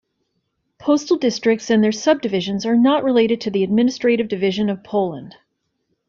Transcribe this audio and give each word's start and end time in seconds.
Postal 0.79 1.17
districts 1.17 1.69
and 1.69 1.83
their 1.83 1.91
subdivisions 1.91 2.65
are 2.65 2.75
not 2.75 3.03
related 3.03 3.39
to 3.41 3.51
the 3.51 3.63
administrative 3.63 4.27
division 4.29 4.67
of 4.67 4.83
Poland. 4.83 5.35